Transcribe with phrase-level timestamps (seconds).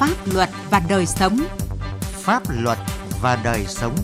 [0.00, 1.38] Pháp luật và đời sống.
[2.00, 2.78] Pháp luật
[3.22, 3.94] và đời sống.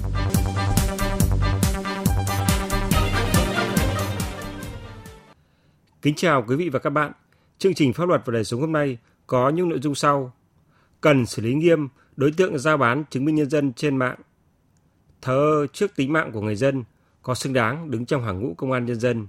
[6.03, 7.13] Kính chào quý vị và các bạn.
[7.59, 10.33] Chương trình Pháp luật và đời sống hôm nay có những nội dung sau.
[11.01, 14.19] Cần xử lý nghiêm đối tượng giao bán chứng minh nhân dân trên mạng.
[15.23, 16.85] Thờ trước tính mạng của người dân
[17.23, 19.29] có xứng đáng đứng trong hàng ngũ công an nhân dân.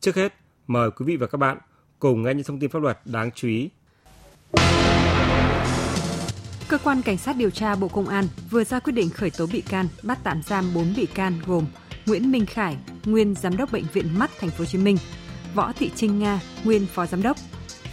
[0.00, 0.34] Trước hết,
[0.66, 1.58] mời quý vị và các bạn
[1.98, 3.70] cùng nghe những thông tin pháp luật đáng chú ý.
[6.76, 9.46] Cơ quan Cảnh sát điều tra Bộ Công an vừa ra quyết định khởi tố
[9.46, 11.66] bị can, bắt tạm giam 4 bị can gồm
[12.06, 14.96] Nguyễn Minh Khải, nguyên giám đốc bệnh viện Mắt Thành phố Hồ Chí Minh,
[15.54, 17.36] Võ Thị Trinh Nga, nguyên phó giám đốc,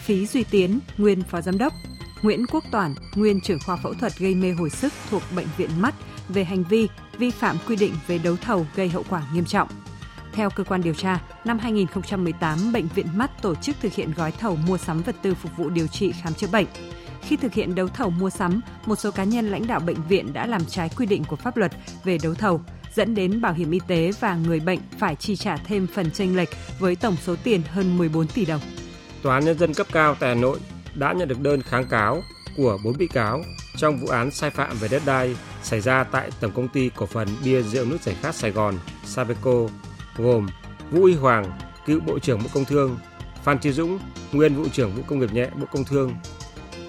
[0.03, 1.73] Phí Duy Tiến, nguyên phó giám đốc,
[2.21, 5.69] Nguyễn Quốc Toản, nguyên trưởng khoa phẫu thuật gây mê hồi sức thuộc bệnh viện
[5.79, 5.95] Mắt
[6.29, 9.67] về hành vi vi phạm quy định về đấu thầu gây hậu quả nghiêm trọng.
[10.33, 14.31] Theo cơ quan điều tra, năm 2018, Bệnh viện Mắt tổ chức thực hiện gói
[14.31, 16.67] thầu mua sắm vật tư phục vụ điều trị khám chữa bệnh.
[17.27, 20.33] Khi thực hiện đấu thầu mua sắm, một số cá nhân lãnh đạo bệnh viện
[20.33, 21.71] đã làm trái quy định của pháp luật
[22.03, 22.61] về đấu thầu,
[22.95, 26.35] dẫn đến bảo hiểm y tế và người bệnh phải chi trả thêm phần chênh
[26.35, 28.61] lệch với tổng số tiền hơn 14 tỷ đồng.
[29.23, 30.59] Tòa án Nhân dân cấp cao tại Hà Nội
[30.95, 32.21] đã nhận được đơn kháng cáo
[32.57, 33.41] của 4 bị cáo
[33.77, 37.05] trong vụ án sai phạm về đất đai xảy ra tại Tổng công ty cổ
[37.05, 39.67] phần bia rượu nước giải khát Sài Gòn Sabeco
[40.17, 40.47] gồm
[40.91, 41.51] Vũ Y Hoàng,
[41.85, 42.97] cựu Bộ trưởng Bộ Công Thương,
[43.43, 43.99] Phan Chi Dũng,
[44.31, 46.13] nguyên Vụ trưởng Vụ Công nghiệp nhẹ Bộ Công Thương,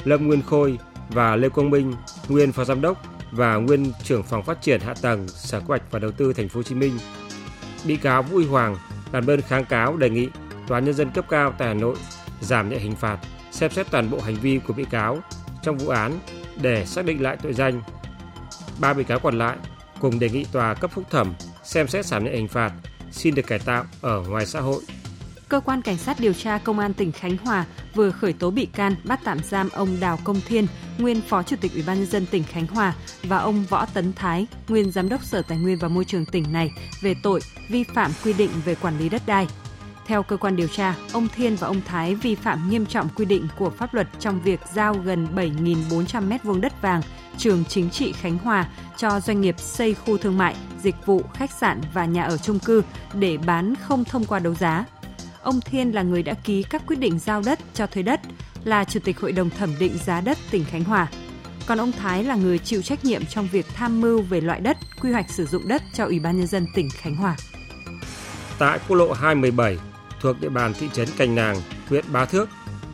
[0.04, 1.94] Lâm Nguyên Khôi và Lê Quang Minh,
[2.28, 3.02] nguyên Phó Giám đốc
[3.32, 6.48] và nguyên trưởng phòng phát triển hạ tầng Sở Kế hoạch và Đầu tư Thành
[6.48, 6.98] phố Hồ Chí Minh.
[7.86, 8.76] Bị cáo Vũ Huy Hoàng
[9.12, 10.28] làm đơn kháng cáo đề nghị
[10.66, 11.96] Tòa nhân dân cấp cao tại Hà Nội
[12.40, 13.18] giảm nhẹ hình phạt,
[13.50, 15.18] xem xét toàn bộ hành vi của bị cáo
[15.62, 16.18] trong vụ án
[16.62, 17.82] để xác định lại tội danh.
[18.80, 19.56] Ba bị cáo còn lại
[20.00, 22.72] cùng đề nghị tòa cấp phúc thẩm xem xét giảm nhẹ hình phạt,
[23.10, 24.82] xin được cải tạo ở ngoài xã hội.
[25.48, 27.64] Cơ quan Cảnh sát điều tra Công an tỉnh Khánh Hòa
[27.94, 30.66] vừa khởi tố bị can bắt tạm giam ông Đào Công Thiên,
[30.98, 34.12] nguyên Phó Chủ tịch Ủy ban nhân dân tỉnh Khánh Hòa và ông Võ Tấn
[34.12, 36.70] Thái, nguyên Giám đốc Sở Tài nguyên và Môi trường tỉnh này
[37.02, 37.40] về tội
[37.70, 39.46] vi phạm quy định về quản lý đất đai.
[40.06, 43.24] Theo cơ quan điều tra, ông Thiên và ông Thái vi phạm nghiêm trọng quy
[43.24, 47.02] định của pháp luật trong việc giao gần 7.400 m2 đất vàng
[47.36, 51.50] trường chính trị Khánh Hòa cho doanh nghiệp xây khu thương mại, dịch vụ, khách
[51.50, 52.82] sạn và nhà ở chung cư
[53.14, 54.84] để bán không thông qua đấu giá.
[55.44, 58.20] Ông Thiên là người đã ký các quyết định giao đất cho thuê đất,
[58.64, 61.08] là Chủ tịch Hội đồng Thẩm định Giá đất tỉnh Khánh Hòa.
[61.66, 64.76] Còn ông Thái là người chịu trách nhiệm trong việc tham mưu về loại đất,
[65.02, 67.36] quy hoạch sử dụng đất cho Ủy ban Nhân dân tỉnh Khánh Hòa.
[68.58, 69.78] Tại quốc lộ 217
[70.20, 71.56] thuộc địa bàn thị trấn Cành Nàng,
[71.88, 72.48] huyện Bá Thước,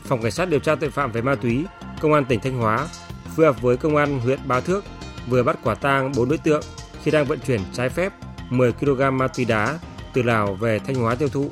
[0.04, 1.64] Phòng Cảnh sát điều tra tội phạm về ma túy,
[2.00, 2.88] Công an tỉnh Thanh Hóa
[3.36, 4.84] phối hợp với Công an huyện Bá Thước
[5.28, 6.62] vừa bắt quả tang 4 đối tượng
[7.02, 8.12] khi đang vận chuyển trái phép
[8.50, 9.78] 10 kg ma túy đá
[10.12, 11.50] từ Lào về Thanh Hóa tiêu thụ.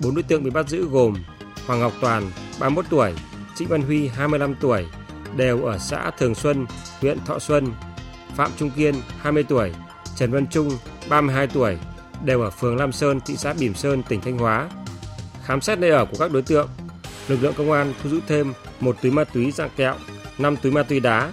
[0.00, 1.14] Bốn đối tượng bị bắt giữ gồm
[1.66, 3.12] Hoàng Ngọc Toàn, 31 tuổi,
[3.56, 4.86] Trịnh Văn Huy, 25 tuổi,
[5.36, 6.66] đều ở xã Thường Xuân,
[7.00, 7.66] huyện Thọ Xuân.
[8.36, 9.72] Phạm Trung Kiên, 20 tuổi,
[10.16, 10.70] Trần Văn Trung,
[11.08, 11.78] 32 tuổi,
[12.24, 14.68] đều ở phường Lam Sơn, thị xã Bỉm Sơn, tỉnh Thanh Hóa.
[15.44, 16.68] Khám xét nơi ở của các đối tượng,
[17.28, 19.94] lực lượng công an thu giữ thêm một túi ma túy dạng kẹo,
[20.38, 21.32] 5 túi ma túy đá,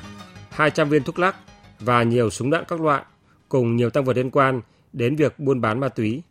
[0.50, 1.36] 200 viên thuốc lắc
[1.80, 3.04] và nhiều súng đạn các loại,
[3.50, 4.62] cùng nhiều tăng vật liên quan
[4.94, 6.22] đến việc buôn bán ma túy.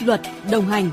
[0.00, 0.90] Pháp luật đồng hành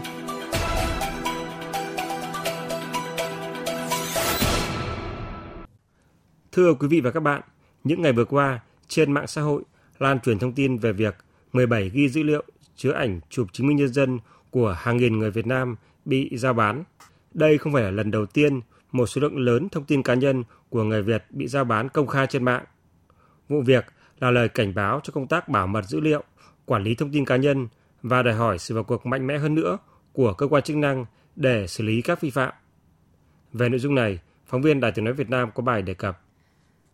[6.52, 7.42] Thưa quý vị và các bạn,
[7.84, 9.64] những ngày vừa qua, trên mạng xã hội
[10.00, 11.16] lan truyền thông tin về việc
[11.54, 12.44] 17 ghi dữ liệu
[12.76, 14.20] chứa ảnh chụp chứng minh nhân dân
[14.52, 15.76] của hàng nghìn người Việt Nam
[16.06, 16.84] bị giao bán.
[17.34, 20.44] Đây không phải là lần đầu tiên một số lượng lớn thông tin cá nhân
[20.70, 22.64] của người Việt bị giao bán công khai trên mạng.
[23.50, 23.86] Vụ việc
[24.20, 26.24] là lời cảnh báo cho công tác bảo mật dữ liệu,
[26.66, 27.68] quản lý thông tin cá nhân
[28.04, 29.78] và đòi hỏi sự vào cuộc mạnh mẽ hơn nữa
[30.14, 32.54] của cơ quan chức năng để xử lý các vi phạm.
[33.54, 36.22] Về nội dung này, phóng viên Đài tiếng nói Việt Nam có bài đề cập.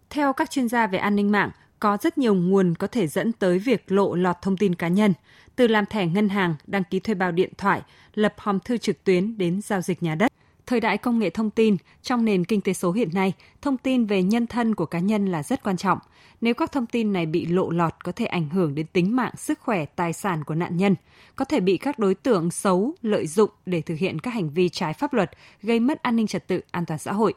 [0.09, 3.31] Theo các chuyên gia về an ninh mạng, có rất nhiều nguồn có thể dẫn
[3.31, 5.14] tới việc lộ lọt thông tin cá nhân,
[5.56, 7.81] từ làm thẻ ngân hàng, đăng ký thuê bao điện thoại,
[8.14, 10.32] lập hòm thư trực tuyến đến giao dịch nhà đất.
[10.66, 14.06] Thời đại công nghệ thông tin, trong nền kinh tế số hiện nay, thông tin
[14.06, 16.00] về nhân thân của cá nhân là rất quan trọng.
[16.42, 19.34] Nếu các thông tin này bị lộ lọt có thể ảnh hưởng đến tính mạng,
[19.38, 20.96] sức khỏe, tài sản của nạn nhân,
[21.36, 24.70] có thể bị các đối tượng xấu lợi dụng để thực hiện các hành vi
[24.70, 25.32] trái pháp luật,
[25.62, 27.34] gây mất an ninh trật tự, an toàn xã hội.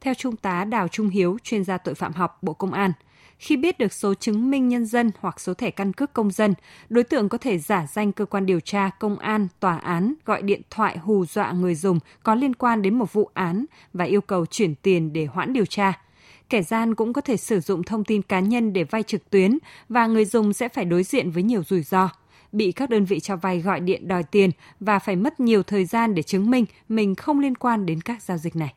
[0.00, 2.92] Theo Trung tá Đào Trung Hiếu, chuyên gia tội phạm học Bộ Công an,
[3.40, 6.54] khi biết được số chứng minh nhân dân hoặc số thẻ căn cước công dân,
[6.88, 10.42] đối tượng có thể giả danh cơ quan điều tra, công an, tòa án, gọi
[10.42, 14.20] điện thoại hù dọa người dùng có liên quan đến một vụ án và yêu
[14.20, 16.02] cầu chuyển tiền để hoãn điều tra.
[16.48, 19.58] Kẻ gian cũng có thể sử dụng thông tin cá nhân để vay trực tuyến
[19.88, 22.08] và người dùng sẽ phải đối diện với nhiều rủi ro
[22.52, 24.50] bị các đơn vị cho vay gọi điện đòi tiền
[24.80, 28.22] và phải mất nhiều thời gian để chứng minh mình không liên quan đến các
[28.22, 28.74] giao dịch này.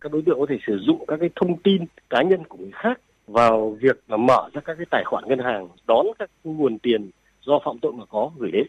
[0.00, 2.72] các đối tượng có thể sử dụng các cái thông tin cá nhân của người
[2.82, 6.78] khác vào việc là mở ra các cái tài khoản ngân hàng đón các nguồn
[6.78, 7.10] tiền
[7.40, 8.66] do phạm tội mà có gửi đến.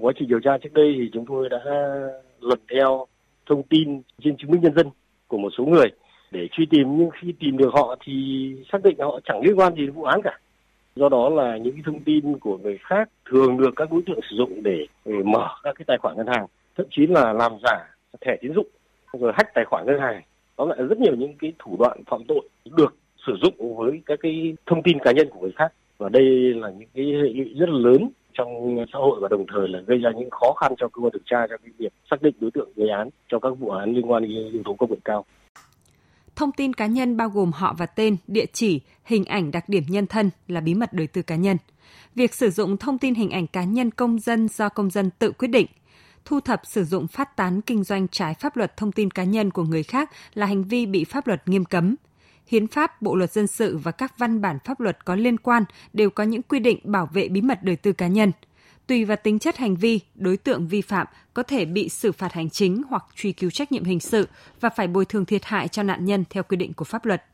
[0.00, 1.58] Quá trình điều tra trước đây thì chúng tôi đã
[2.40, 3.06] lần theo
[3.46, 4.86] thông tin trên chứng minh nhân dân
[5.28, 5.86] của một số người.
[6.30, 8.14] Để truy tìm nhưng khi tìm được họ thì
[8.72, 10.38] xác định họ chẳng liên quan gì đến vụ án cả.
[10.96, 14.20] Do đó là những cái thông tin của người khác thường được các đối tượng
[14.30, 17.52] sử dụng để, để mở các cái tài khoản ngân hàng thậm chí là làm
[17.62, 17.86] giả
[18.20, 18.66] thẻ tín dụng
[19.12, 20.22] rồi hack tài khoản ngân hàng.
[20.58, 22.94] Đó là rất nhiều những cái thủ đoạn phạm tội được
[23.26, 26.24] sử dụng với các cái thông tin cá nhân của người khác và đây
[26.54, 29.80] là những cái hệ lụy rất là lớn trong xã hội và đồng thời là
[29.86, 32.34] gây ra những khó khăn cho cơ quan điều tra trong cái việc xác định
[32.40, 34.96] đối tượng gây án cho các vụ án liên quan đến yếu tố công nghệ
[35.04, 35.24] cao.
[36.36, 39.82] Thông tin cá nhân bao gồm họ và tên, địa chỉ, hình ảnh đặc điểm
[39.88, 41.56] nhân thân là bí mật đời tư cá nhân.
[42.14, 45.32] Việc sử dụng thông tin hình ảnh cá nhân công dân do công dân tự
[45.32, 45.66] quyết định
[46.24, 49.50] thu thập sử dụng phát tán kinh doanh trái pháp luật thông tin cá nhân
[49.50, 51.94] của người khác là hành vi bị pháp luật nghiêm cấm.
[52.50, 55.64] Hiến pháp, Bộ luật dân sự và các văn bản pháp luật có liên quan
[55.92, 58.32] đều có những quy định bảo vệ bí mật đời tư cá nhân.
[58.86, 62.32] Tùy vào tính chất hành vi, đối tượng vi phạm có thể bị xử phạt
[62.32, 64.28] hành chính hoặc truy cứu trách nhiệm hình sự
[64.60, 67.24] và phải bồi thường thiệt hại cho nạn nhân theo quy định của pháp luật.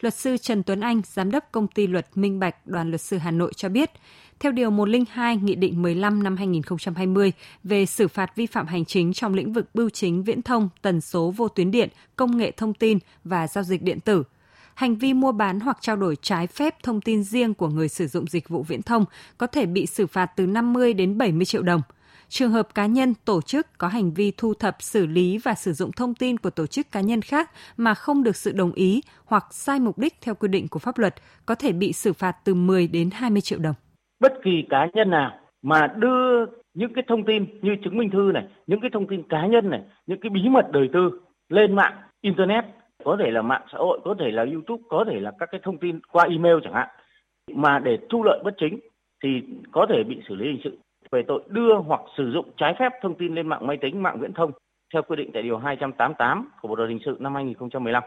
[0.00, 3.18] Luật sư Trần Tuấn Anh, giám đốc công ty luật Minh Bạch, đoàn luật sư
[3.18, 3.90] Hà Nội cho biết,
[4.40, 7.32] theo Điều 102 Nghị định 15 năm 2020
[7.64, 11.00] về xử phạt vi phạm hành chính trong lĩnh vực bưu chính viễn thông, tần
[11.00, 14.24] số vô tuyến điện, công nghệ thông tin và giao dịch điện tử.
[14.74, 18.06] Hành vi mua bán hoặc trao đổi trái phép thông tin riêng của người sử
[18.06, 19.04] dụng dịch vụ viễn thông
[19.38, 21.80] có thể bị xử phạt từ 50 đến 70 triệu đồng.
[22.28, 25.72] Trường hợp cá nhân, tổ chức có hành vi thu thập, xử lý và sử
[25.72, 29.02] dụng thông tin của tổ chức cá nhân khác mà không được sự đồng ý
[29.24, 31.14] hoặc sai mục đích theo quy định của pháp luật
[31.46, 33.74] có thể bị xử phạt từ 10 đến 20 triệu đồng
[34.22, 38.30] bất kỳ cá nhân nào mà đưa những cái thông tin như chứng minh thư
[38.34, 41.76] này, những cái thông tin cá nhân này, những cái bí mật đời tư lên
[41.76, 42.64] mạng internet,
[43.04, 45.60] có thể là mạng xã hội, có thể là YouTube, có thể là các cái
[45.64, 46.88] thông tin qua email chẳng hạn,
[47.54, 48.78] mà để thu lợi bất chính
[49.22, 49.28] thì
[49.72, 50.78] có thể bị xử lý hình sự
[51.10, 54.18] về tội đưa hoặc sử dụng trái phép thông tin lên mạng máy tính, mạng
[54.20, 54.50] viễn thông
[54.92, 58.02] theo quy định tại điều 288 của Bộ luật hình sự năm 2015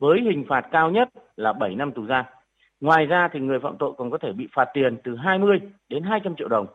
[0.00, 2.24] với hình phạt cao nhất là 7 năm tù giam
[2.82, 6.02] Ngoài ra thì người phạm tội còn có thể bị phạt tiền từ 20 đến
[6.02, 6.66] 200 triệu đồng.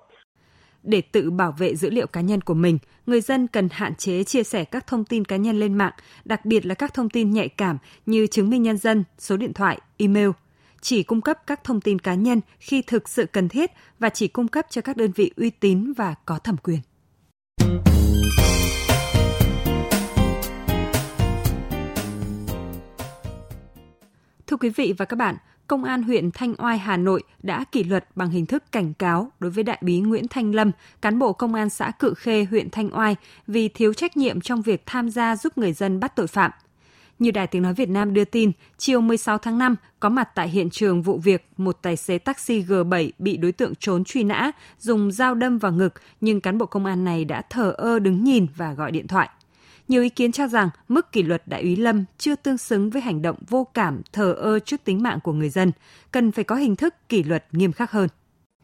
[0.83, 4.23] Để tự bảo vệ dữ liệu cá nhân của mình, người dân cần hạn chế
[4.23, 5.93] chia sẻ các thông tin cá nhân lên mạng,
[6.25, 9.53] đặc biệt là các thông tin nhạy cảm như chứng minh nhân dân, số điện
[9.53, 10.29] thoại, email.
[10.81, 14.27] Chỉ cung cấp các thông tin cá nhân khi thực sự cần thiết và chỉ
[14.27, 16.79] cung cấp cho các đơn vị uy tín và có thẩm quyền.
[24.47, 25.35] Thưa quý vị và các bạn,
[25.67, 29.31] Công an huyện Thanh Oai, Hà Nội đã kỷ luật bằng hình thức cảnh cáo
[29.39, 30.71] đối với đại úy Nguyễn Thanh Lâm,
[31.01, 33.15] cán bộ công an xã Cự Khê, huyện Thanh Oai
[33.47, 36.51] vì thiếu trách nhiệm trong việc tham gia giúp người dân bắt tội phạm.
[37.19, 40.49] Như Đài Tiếng Nói Việt Nam đưa tin, chiều 16 tháng 5, có mặt tại
[40.49, 44.51] hiện trường vụ việc một tài xế taxi G7 bị đối tượng trốn truy nã,
[44.79, 48.23] dùng dao đâm vào ngực, nhưng cán bộ công an này đã thờ ơ đứng
[48.23, 49.29] nhìn và gọi điện thoại.
[49.87, 53.01] Nhiều ý kiến cho rằng mức kỷ luật đại úy Lâm chưa tương xứng với
[53.01, 55.71] hành động vô cảm, thờ ơ trước tính mạng của người dân,
[56.11, 58.09] cần phải có hình thức kỷ luật nghiêm khắc hơn.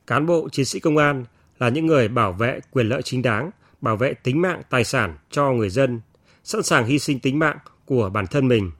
[0.07, 1.25] Cán bộ chiến sĩ công an
[1.59, 5.17] là những người bảo vệ quyền lợi chính đáng, bảo vệ tính mạng tài sản
[5.29, 6.01] cho người dân,
[6.43, 8.71] sẵn sàng hy sinh tính mạng của bản thân mình.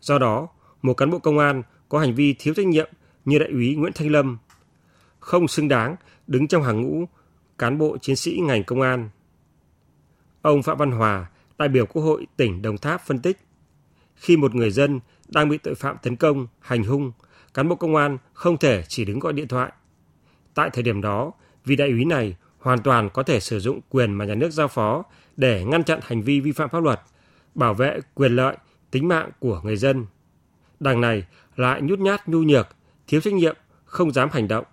[0.00, 0.48] Do đó,
[0.82, 2.90] một cán bộ công an có hành vi thiếu trách nhiệm
[3.24, 4.38] như đại úy Nguyễn Thanh Lâm
[5.20, 7.04] không xứng đáng đứng trong hàng ngũ
[7.58, 9.10] cán bộ chiến sĩ ngành công an.
[10.42, 11.26] Ông Phạm Văn Hòa,
[11.58, 13.36] đại biểu Quốc hội tỉnh Đồng Tháp phân tích,
[14.14, 17.12] khi một người dân đang bị tội phạm tấn công, hành hung,
[17.54, 19.72] cán bộ công an không thể chỉ đứng gọi điện thoại.
[20.54, 21.32] Tại thời điểm đó,
[21.64, 24.68] vị đại úy này hoàn toàn có thể sử dụng quyền mà nhà nước giao
[24.68, 25.04] phó
[25.36, 27.00] để ngăn chặn hành vi vi phạm pháp luật,
[27.54, 28.56] bảo vệ quyền lợi,
[28.90, 30.06] tính mạng của người dân.
[30.80, 31.24] Đằng này
[31.56, 32.66] lại nhút nhát nhu nhược,
[33.06, 34.64] thiếu trách nhiệm, không dám hành động.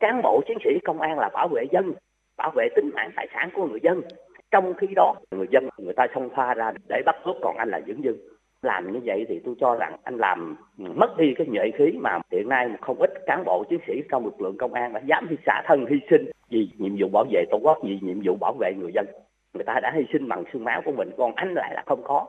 [0.00, 1.94] Cán bộ chiến sĩ công an là bảo vệ dân,
[2.36, 4.00] bảo vệ tính mạng tài sản của người dân
[4.50, 7.68] trong khi đó, người dân, người ta xông pha ra để bắt cướp còn anh
[7.68, 8.18] là dưỡng dưng.
[8.62, 11.98] Làm như vậy thì tôi cho rằng anh làm ừ, mất đi cái nhuệ khí
[12.00, 15.00] mà hiện nay không ít cán bộ chiến sĩ trong lực lượng công an đã
[15.06, 18.20] dám hy xả thân hy sinh vì nhiệm vụ bảo vệ tổ quốc, vì nhiệm
[18.24, 19.06] vụ bảo vệ người dân.
[19.54, 22.02] Người ta đã hy sinh bằng xương máu của mình, còn anh lại là không
[22.04, 22.26] có.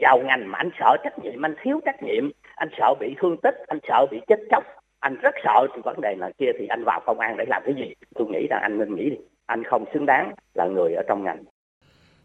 [0.00, 2.30] Vào ngành mà anh sợ trách nhiệm, anh thiếu trách nhiệm.
[2.56, 4.64] Anh sợ bị thương tích, anh sợ bị chết chóc.
[5.00, 7.62] Anh rất sợ thì vấn đề là kia thì anh vào công an để làm
[7.64, 7.94] cái gì?
[8.14, 11.24] Tôi nghĩ rằng anh nên nghĩ đi anh không xứng đáng là người ở trong
[11.24, 11.44] ngành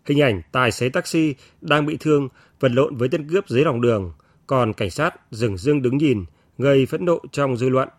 [0.06, 3.82] Hình ảnh tài xế taxi đang bị thương vật lộn với tên cướp dưới lòng
[3.82, 4.14] đường,
[4.48, 6.26] còn cảnh sát dừng dưng đứng nhìn,
[6.58, 7.90] gây phẫn nộ trong dư luận.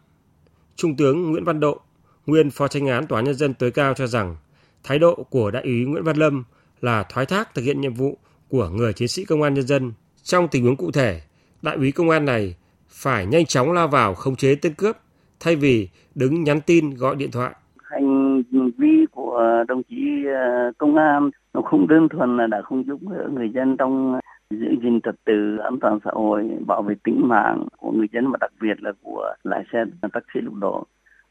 [0.77, 1.81] Trung tướng Nguyễn Văn Độ,
[2.27, 4.37] nguyên phó tranh án tòa nhân dân tối cao cho rằng
[4.83, 6.45] thái độ của đại úy Nguyễn Văn Lâm
[6.81, 9.93] là thoái thác thực hiện nhiệm vụ của người chiến sĩ công an nhân dân.
[10.23, 11.21] Trong tình huống cụ thể,
[11.63, 12.57] đại úy công an này
[12.89, 14.97] phải nhanh chóng lao vào khống chế tên cướp
[15.41, 17.55] thay vì đứng nhắn tin gọi điện thoại.
[19.33, 21.31] Của đồng chí ờ, công an.
[21.55, 24.21] Nó không đơn thuần là đã không giúp đỡ người dân trong
[24.51, 28.31] giữ gìn trật tự an toàn xã hội, bảo vệ tính mạng của người dân
[28.31, 30.83] và đặc biệt là của lái xe, taxi lúc đó.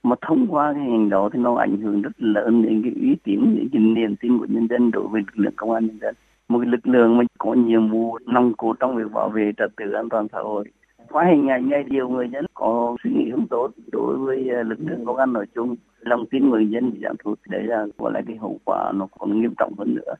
[0.04, 3.16] Mà thông qua cái hành đó thì nó ảnh hưởng rất lớn đến cái uy
[3.24, 5.98] tín, những cái niềm tin của nhân dân đối với lực lượng công an nhân
[6.02, 6.16] dân.
[6.50, 9.72] Một cái lực lượng mà có nhiệm vụ nòng cốt trong việc bảo vệ trật
[9.78, 10.66] tự an toàn xã hội
[11.12, 14.64] qua hình ảnh này nhiều người dân có suy nghĩ không tốt đối với ờ,
[14.64, 15.76] lực lượng công an nói chung.
[16.00, 19.08] Lòng tin người dân bị giảm sút đấy là có lẽ cái hậu quả nó
[19.20, 20.14] còn nghiêm trọng hơn nữa.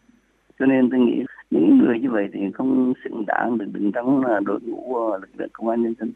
[0.60, 4.24] Cho nên tôi nghĩ những người như vậy thì không xứng đáng được đứng trong
[4.26, 6.12] ờ, đội ngũ ờ, lực lượng công an nhân dân.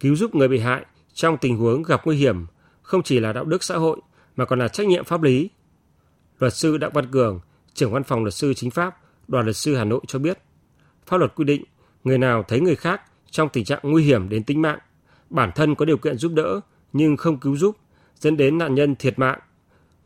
[0.00, 2.36] Cứu giúp người bị hại trong tình huống gặp nguy hiểm
[2.82, 4.00] không chỉ là đạo đức xã hội
[4.36, 5.50] mà còn là trách nhiệm pháp lý.
[6.38, 7.40] Luật sư Đặng Văn Cường,
[7.74, 8.96] trưởng văn phòng luật sư chính pháp,
[9.28, 10.38] đoàn luật sư Hà Nội cho biết,
[11.06, 11.62] pháp luật quy định
[12.04, 14.78] người nào thấy người khác trong tình trạng nguy hiểm đến tính mạng,
[15.30, 16.60] bản thân có điều kiện giúp đỡ
[16.92, 17.76] nhưng không cứu giúp,
[18.18, 19.38] dẫn đến nạn nhân thiệt mạng.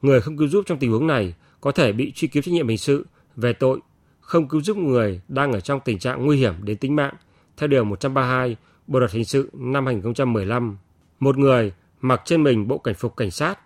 [0.03, 2.69] Người không cứu giúp trong tình huống này có thể bị truy cứu trách nhiệm
[2.69, 3.81] hình sự về tội
[4.21, 7.15] không cứu giúp người đang ở trong tình trạng nguy hiểm đến tính mạng
[7.57, 10.79] theo điều 132 Bộ luật hình sự năm 2015.
[11.21, 13.59] Một người mặc trên mình bộ cảnh phục cảnh sát,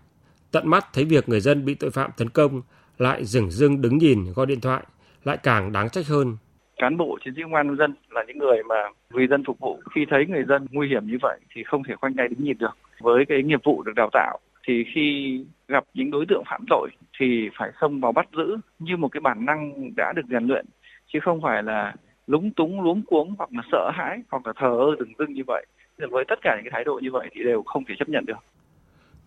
[0.50, 2.62] tận mắt thấy việc người dân bị tội phạm tấn công
[2.98, 4.82] lại dừng dưng đứng nhìn gọi điện thoại
[5.24, 6.36] lại càng đáng trách hơn
[6.78, 8.74] cán bộ chiến sĩ công an nhân dân là những người mà
[9.10, 9.80] vì dân phục vụ.
[9.94, 12.58] Khi thấy người dân nguy hiểm như vậy thì không thể khoanh tay đứng nhìn
[12.58, 12.76] được.
[13.00, 16.88] Với cái nghiệp vụ được đào tạo thì khi gặp những đối tượng phạm tội
[17.18, 20.66] thì phải xông vào bắt giữ như một cái bản năng đã được rèn luyện
[21.12, 21.94] chứ không phải là
[22.26, 25.42] lúng túng luống cuống hoặc là sợ hãi hoặc là thờ ơ dừng dưng như
[25.46, 25.66] vậy.
[26.10, 28.26] Với tất cả những cái thái độ như vậy thì đều không thể chấp nhận
[28.26, 28.38] được.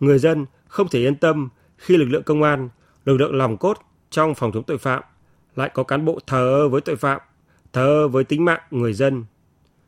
[0.00, 2.68] Người dân không thể yên tâm khi lực lượng công an,
[3.04, 3.78] lực lượng lòng cốt
[4.10, 5.02] trong phòng chống tội phạm
[5.56, 7.20] lại có cán bộ thờ ơ với tội phạm,
[7.72, 9.24] thờ với tính mạng người dân.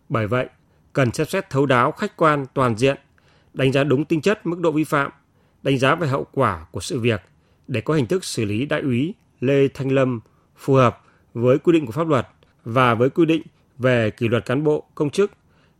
[0.08, 0.48] Bởi vậy,
[0.92, 2.96] cần xem xét thấu đáo, khách quan, toàn diện,
[3.54, 5.10] đánh giá đúng tinh chất, mức độ vi phạm,
[5.62, 7.22] đánh giá về hậu quả của sự việc
[7.68, 10.20] để có hình thức xử lý đại úy Lê Thanh Lâm
[10.56, 11.00] phù hợp
[11.34, 12.28] với quy định của pháp luật
[12.64, 13.42] và với quy định
[13.78, 15.30] về kỷ luật cán bộ, công chức,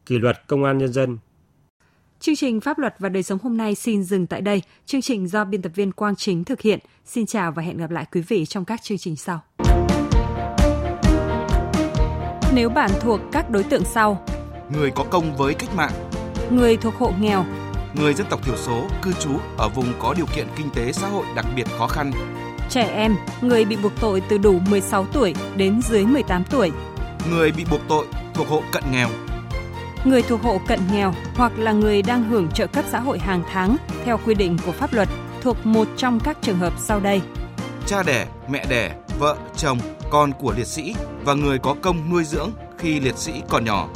[0.07, 1.19] kỷ luật công an nhân dân.
[2.21, 4.63] Chương trình Pháp luật và đời sống hôm nay xin dừng tại đây.
[4.87, 6.79] Chương trình do biên tập viên Quang Chính thực hiện.
[7.05, 9.43] Xin chào và hẹn gặp lại quý vị trong các chương trình sau.
[12.55, 14.25] Nếu bạn thuộc các đối tượng sau,
[14.69, 15.91] người có công với cách mạng,
[16.51, 17.45] người thuộc hộ nghèo,
[17.95, 21.09] người dân tộc thiểu số cư trú ở vùng có điều kiện kinh tế xã
[21.09, 22.13] hội đặc biệt khó khăn,
[22.71, 26.73] trẻ em, người bị buộc tội từ đủ 16 tuổi đến dưới 18 tuổi,
[27.31, 29.09] người bị buộc tội thuộc hộ cận nghèo,
[30.05, 33.43] người thuộc hộ cận nghèo hoặc là người đang hưởng trợ cấp xã hội hàng
[33.53, 35.09] tháng theo quy định của pháp luật
[35.43, 37.21] thuộc một trong các trường hợp sau đây.
[37.87, 39.79] cha đẻ, mẹ đẻ, vợ, chồng,
[40.11, 40.95] con của liệt sĩ
[41.25, 43.89] và người có công nuôi dưỡng khi liệt sĩ còn nhỏ,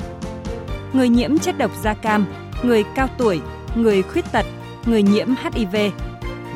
[0.92, 2.26] Người nhiễm chất độc da cam,
[2.62, 3.40] người cao tuổi,
[3.75, 4.46] người khuyết tật,
[4.87, 5.76] người nhiễm HIV,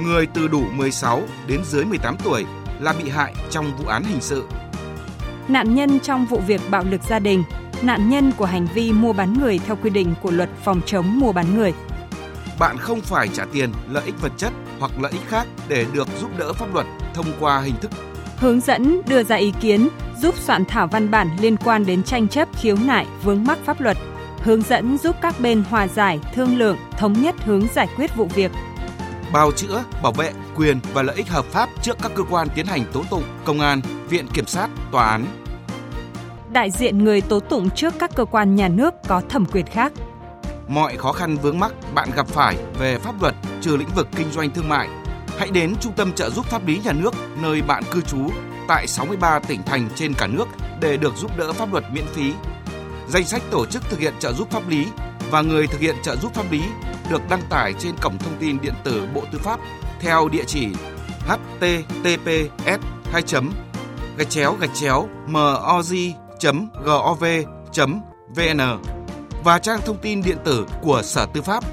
[0.01, 2.45] người từ đủ 16 đến dưới 18 tuổi
[2.81, 4.45] là bị hại trong vụ án hình sự,
[5.49, 7.45] nạn nhân trong vụ việc bạo lực gia đình,
[7.83, 11.19] nạn nhân của hành vi mua bán người theo quy định của luật phòng chống
[11.21, 11.73] mua bán người.
[12.59, 16.09] bạn không phải trả tiền, lợi ích vật chất hoặc lợi ích khác để được
[16.21, 17.91] giúp đỡ pháp luật thông qua hình thức
[18.43, 22.29] Hướng dẫn đưa ra ý kiến, giúp soạn thảo văn bản liên quan đến tranh
[22.29, 23.97] chấp khiếu nại vướng mắc pháp luật,
[24.39, 28.27] hướng dẫn giúp các bên hòa giải, thương lượng, thống nhất hướng giải quyết vụ
[28.35, 28.51] việc,
[29.33, 32.67] bào chữa, bảo vệ quyền và lợi ích hợp pháp trước các cơ quan tiến
[32.67, 35.25] hành tố tụng, công an, viện kiểm sát, tòa án.
[36.53, 39.93] đại diện người tố tụng trước các cơ quan nhà nước có thẩm quyền khác.
[40.69, 44.31] Mọi khó khăn vướng mắc bạn gặp phải về pháp luật trừ lĩnh vực kinh
[44.31, 44.89] doanh thương mại,
[45.39, 48.31] hãy đến Trung tâm trợ giúp pháp lý nhà nước nơi bạn cư trú
[48.69, 50.49] tại 63 tỉnh thành trên cả nước
[50.81, 52.33] để được giúp đỡ pháp luật miễn phí.
[53.09, 54.87] Danh sách tổ chức thực hiện trợ giúp pháp lý
[55.31, 56.63] và người thực hiện trợ giúp pháp lý
[57.11, 59.61] được đăng tải trên cổng thông tin điện tử Bộ Tư pháp
[60.01, 60.69] theo địa chỉ
[61.27, 62.81] https
[63.13, 63.23] 2
[64.17, 66.13] gạch chéo gạch chéo moz
[66.85, 67.25] gov
[68.37, 68.61] vn
[69.45, 71.65] và trang thông tin điện tử của Sở Tư pháp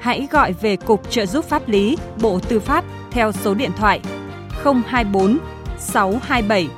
[0.00, 4.00] hãy gọi về Cục Trợ giúp pháp lý, Bộ Tư pháp theo số điện thoại
[4.86, 5.38] 024
[5.78, 6.68] 627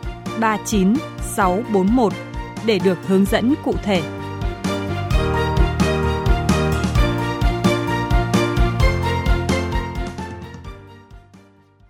[0.40, 2.12] 39641
[2.66, 4.02] để được hướng dẫn cụ thể.